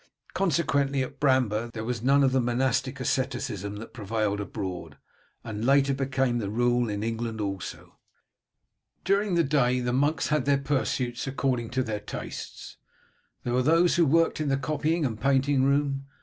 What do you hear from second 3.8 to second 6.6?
prevailed abroad, and later became the